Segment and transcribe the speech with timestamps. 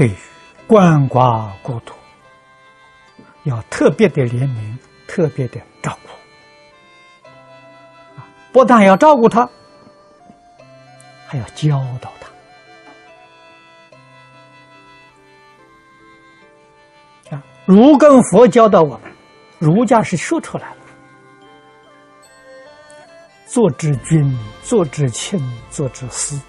[0.00, 0.16] 对于
[0.66, 1.92] 鳏寡孤独，
[3.42, 4.74] 要特别的怜悯，
[5.06, 6.08] 特别的照顾。
[8.50, 9.46] 不但要照顾他，
[11.26, 12.10] 还要教导
[17.28, 17.36] 他。
[17.36, 19.12] 啊，儒跟佛教导我们，
[19.58, 20.76] 儒家是说出来了。
[23.44, 25.38] 做之君，做之亲，
[25.68, 26.40] 做之师，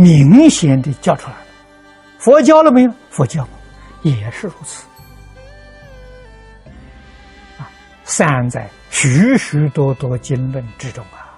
[0.00, 1.46] 明显的教出来了。
[2.18, 2.92] 佛教了没有？
[3.10, 3.46] 佛教
[4.02, 4.84] 也是如此。
[7.58, 7.70] 啊，
[8.04, 11.28] 散在许许多多经论之中啊。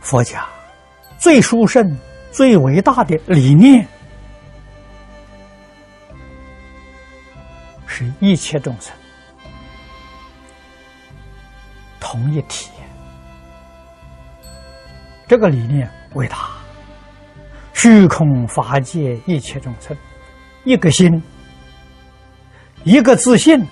[0.00, 0.46] 佛家
[1.18, 1.96] 最殊胜、
[2.32, 3.86] 最伟大的理念。
[7.86, 8.94] 是一切众生
[12.32, 12.70] 一体，
[15.26, 16.50] 这个理念伟大。
[17.74, 19.96] 虚空法界一切众生，
[20.64, 21.22] 一个心，
[22.82, 23.64] 一个自信，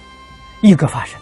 [0.60, 1.18] 一个法身。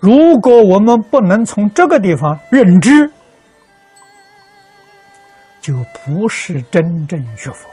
[0.00, 3.08] 如果我们不能从这个地方认知，
[5.60, 7.68] 就不是真正学佛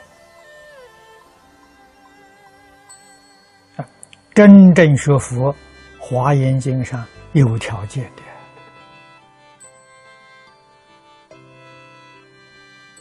[4.35, 5.53] 真正学佛，
[5.97, 8.21] 《华严经》上有条件的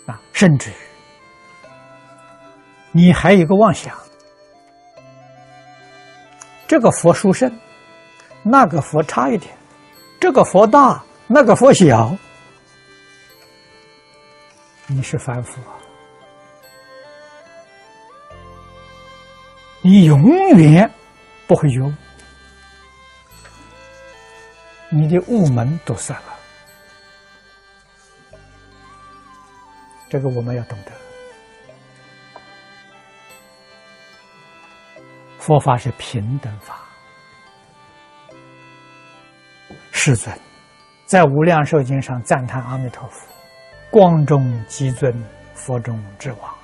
[0.07, 0.71] 啊，甚至
[2.93, 3.93] 你还有个妄想：
[6.69, 7.53] 这个佛殊胜，
[8.45, 9.53] 那个佛差一点；
[10.21, 12.17] 这个佛大，那个佛小。
[14.87, 15.75] 你是凡夫啊！
[19.83, 20.23] 你永
[20.57, 20.89] 远
[21.47, 21.93] 不会有，
[24.91, 26.35] 你的雾门都散了。
[30.09, 30.93] 这个我们要懂得。
[35.39, 36.83] 佛法是平等法，
[39.93, 40.35] 世尊
[41.05, 43.27] 在《无量寿经》上赞叹阿弥陀佛。
[43.91, 45.13] 光中极尊，
[45.55, 46.55] 佛中之王。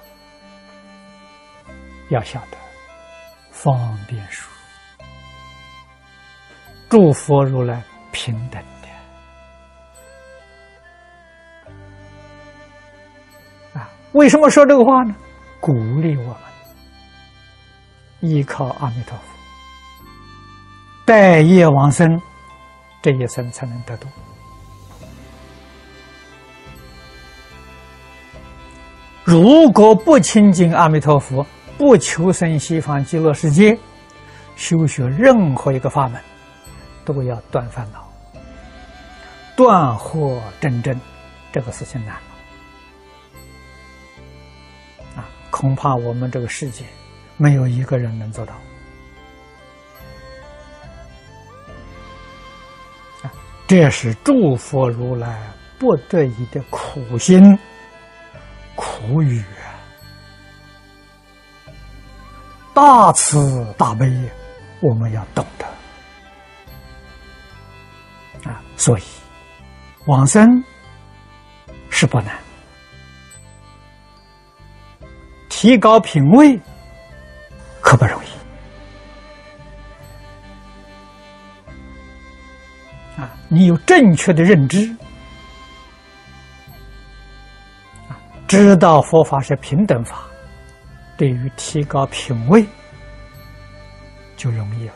[2.08, 2.56] 要晓得
[3.50, 4.50] 方便说，
[6.91, 8.89] 诸佛如来平等的
[13.78, 13.89] 啊！
[14.11, 15.15] 为什么说这个话呢？
[15.61, 16.37] 鼓励我们
[18.19, 19.25] 依靠阿弥陀佛，
[21.06, 22.21] 待业往生，
[23.01, 24.09] 这一生才能得度。
[29.22, 31.47] 如果不亲近阿弥陀佛，
[31.78, 33.78] 不求生西方极乐世界，
[34.57, 36.21] 修学任何一个法门，
[37.05, 38.09] 都要断烦恼、
[39.56, 40.99] 断惑真正，
[41.53, 42.15] 这个事情难
[45.16, 45.28] 啊！
[45.50, 46.84] 恐怕我们这个世界
[47.37, 48.55] 没有一个人能做到。
[53.66, 55.41] 这是诸佛如来
[55.78, 57.56] 不得已的苦心。
[58.75, 59.78] 苦语啊
[62.75, 64.10] 大慈大悲，
[64.81, 65.47] 我们要懂
[68.80, 69.02] 所以
[70.06, 70.64] 往生
[71.91, 72.34] 是不难，
[75.50, 76.58] 提高品位
[77.82, 78.28] 可不容易
[83.21, 83.30] 啊！
[83.48, 84.97] 你有正确的认知。
[88.48, 90.22] 知道佛法是平等法，
[91.18, 92.65] 对于提高品位
[94.38, 94.94] 就容易了。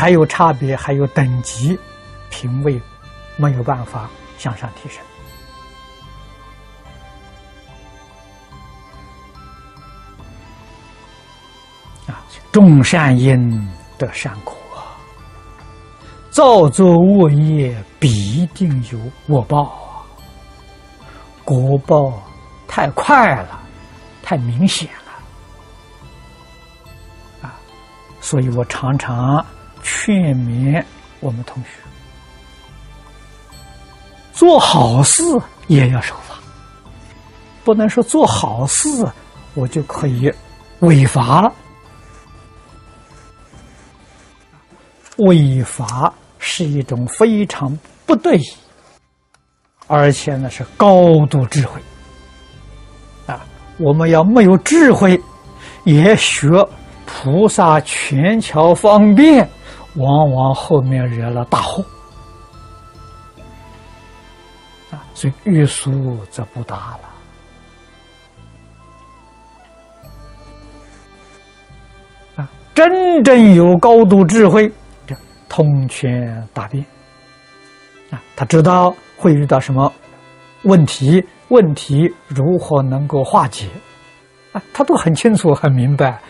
[0.00, 1.78] 还有差别，还有等级，
[2.30, 2.80] 品位
[3.36, 4.08] 没有办法
[4.38, 4.98] 向上提升。
[12.06, 14.56] 啊，种善因得善果，
[16.30, 20.00] 造作恶业必定有恶报啊。
[21.44, 22.22] 果报
[22.66, 23.60] 太快了，
[24.22, 24.88] 太明显
[27.42, 27.52] 了，啊！
[28.22, 29.44] 所以我常常
[29.82, 30.84] 劝勉
[31.20, 31.70] 我们同学，
[34.32, 35.22] 做好事
[35.66, 36.36] 也要守法，
[37.64, 38.88] 不能说做好事
[39.54, 40.32] 我就可以
[40.80, 41.52] 违法了。
[45.18, 48.40] 违法是一种非常不对。
[49.86, 51.80] 而且呢，是高度智慧
[53.26, 53.44] 啊！
[53.76, 55.20] 我们要没有智慧，
[55.82, 56.48] 也学
[57.06, 59.50] 菩萨全巧方便，
[59.96, 61.84] 往往后面惹了大祸
[64.90, 65.04] 啊！
[65.14, 67.00] 所以欲速则不达了
[72.36, 72.50] 啊！
[72.74, 74.70] 真正有高度智慧，
[75.06, 75.16] 这
[75.48, 76.84] 通权大变
[78.10, 78.22] 啊！
[78.36, 79.92] 他知道会遇到什么
[80.62, 83.68] 问题，问题如何能够化解。
[84.52, 86.20] 啊，他都很清楚、很明白。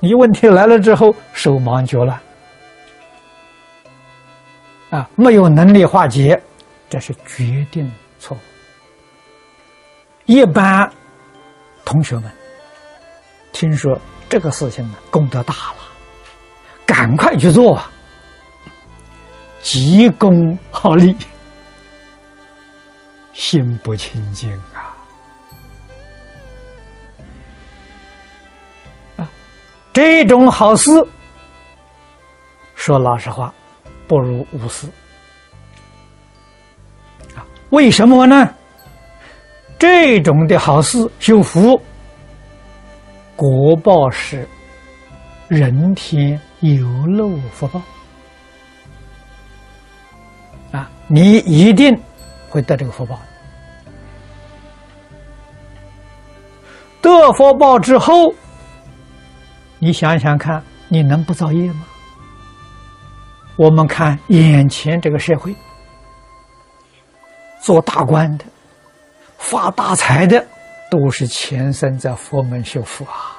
[0.00, 2.20] 你问题来了之后，手忙脚乱，
[4.90, 6.40] 啊，没有能力化解，
[6.88, 8.40] 这是决定错误。
[10.26, 10.88] 一般
[11.84, 12.30] 同学们
[13.52, 13.98] 听说
[14.28, 15.76] 这个事情呢，功德大了，
[16.86, 17.90] 赶快去做啊，
[19.62, 21.16] 急功好利，
[23.32, 24.48] 心不清净。
[29.92, 30.90] 这种好事，
[32.76, 33.52] 说老实话，
[34.06, 34.86] 不如无私。
[37.34, 38.48] 啊，为什么呢？
[39.78, 41.80] 这种的好事修福，
[43.34, 44.48] 国报是
[45.48, 47.82] 人天有漏福报。
[50.70, 51.96] 啊，你一定
[52.48, 53.18] 会得这个福报。
[57.00, 58.32] 得福报之后。
[59.78, 61.84] 你想想看，你能不造业吗？
[63.56, 65.54] 我们看眼前这个社会，
[67.60, 68.44] 做大官的、
[69.36, 70.46] 发大财的，
[70.90, 73.36] 都是前生在佛门修福啊。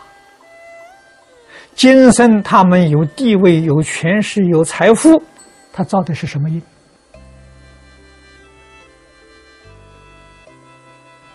[1.74, 5.24] 今生他们有地位、有权势、有财富，
[5.72, 6.62] 他造的是什么业？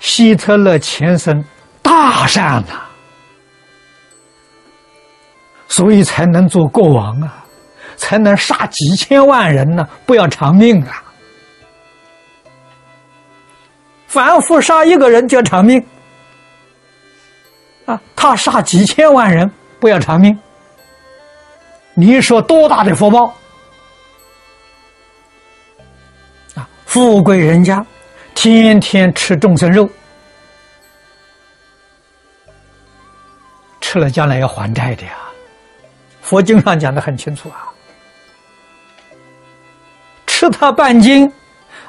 [0.00, 1.42] 希特勒前生
[1.80, 2.83] 大善呐。
[5.74, 7.44] 所以才能做国王啊，
[7.96, 11.02] 才能杀几千万人呢，不要偿命啊！
[14.06, 15.84] 反复杀一个人就要偿命
[17.86, 19.50] 啊，他杀几千万人
[19.80, 20.38] 不要偿命，
[21.94, 23.34] 你说多大的福报
[26.54, 26.68] 啊？
[26.86, 27.84] 富贵人家
[28.32, 29.90] 天天吃众生肉，
[33.80, 35.14] 吃了将来要还债的呀。
[36.34, 37.70] 佛经上讲的很清楚啊，
[40.26, 41.32] 吃他半斤，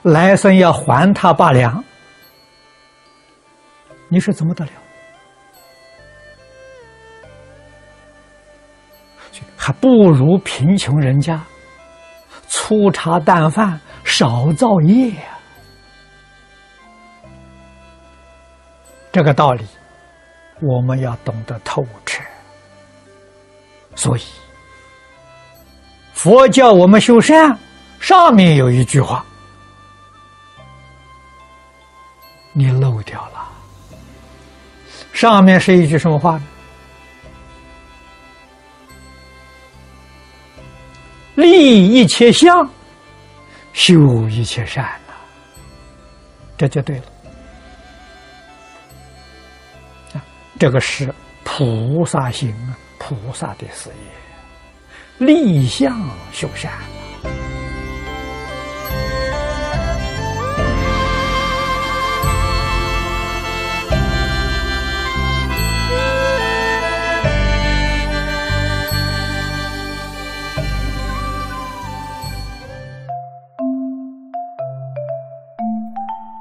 [0.04, 1.84] 来生要还他八两，
[4.08, 4.72] 你说怎么得了？
[9.58, 11.42] 还不如贫穷人家
[12.48, 15.24] 粗茶淡饭，少造业呀。
[19.12, 19.66] 这个道理，
[20.62, 22.24] 我们要懂得透彻。
[23.96, 24.22] 所以，
[26.14, 27.58] 佛教我们修善，
[28.00, 29.26] 上面有一句话，
[32.54, 33.50] 你漏掉了。
[35.12, 36.44] 上面是一句什么话呢？
[41.36, 42.70] 立一切相，
[43.74, 43.96] 修
[44.30, 45.14] 一切善呐，
[46.58, 47.04] 这就对了。
[50.14, 50.24] 啊，
[50.60, 52.78] 这个是菩萨行啊。
[53.08, 53.92] 菩萨的事
[55.20, 55.96] 业，立相
[56.32, 56.72] 修善。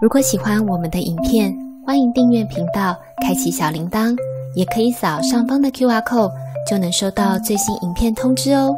[0.00, 1.54] 如果喜欢我们的影片，
[1.84, 4.16] 欢迎订阅频道，开启小铃铛，
[4.54, 6.43] 也可以扫上方的 Q R code。
[6.66, 8.76] 就能收到最新影片通知哦。